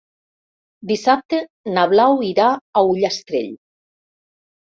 [0.91, 1.41] Dissabte
[1.75, 2.47] na Blau irà
[2.81, 3.53] a Ullastrell.